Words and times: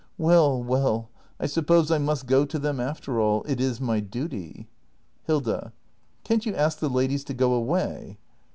Well, 0.17 0.63
well, 0.63 1.09
I 1.39 1.45
suppose 1.45 1.91
I 1.91 1.99
must 1.99 2.25
go 2.25 2.43
to 2.43 2.57
them 2.57 2.79
after 2.79 3.19
all. 3.19 3.43
It 3.43 3.61
is 3.61 3.79
my 3.79 3.99
duty. 3.99 4.67
Hilda. 5.25 5.73
Can't 6.23 6.43
you 6.43 6.55
ask 6.55 6.79
the 6.79 6.89
ladies 6.89 7.23
to 7.25 7.35
go 7.35 7.53
away 7.53 8.17